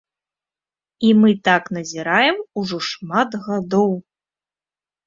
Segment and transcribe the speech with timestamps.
[1.09, 3.91] І мы так назіраем ужо шмат гадоў.